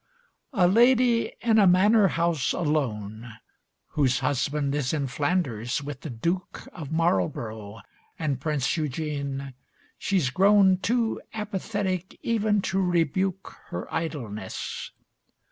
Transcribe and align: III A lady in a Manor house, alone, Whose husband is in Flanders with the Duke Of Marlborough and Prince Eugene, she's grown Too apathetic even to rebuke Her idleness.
III 0.55 0.63
A 0.63 0.67
lady 0.67 1.33
in 1.41 1.59
a 1.59 1.67
Manor 1.67 2.07
house, 2.07 2.53
alone, 2.53 3.33
Whose 3.89 4.17
husband 4.21 4.73
is 4.73 4.93
in 4.93 5.05
Flanders 5.05 5.83
with 5.83 6.01
the 6.01 6.09
Duke 6.09 6.67
Of 6.73 6.91
Marlborough 6.91 7.81
and 8.17 8.41
Prince 8.41 8.75
Eugene, 8.77 9.53
she's 9.99 10.31
grown 10.31 10.77
Too 10.77 11.21
apathetic 11.35 12.17
even 12.23 12.63
to 12.63 12.81
rebuke 12.81 13.55
Her 13.67 13.93
idleness. 13.93 14.89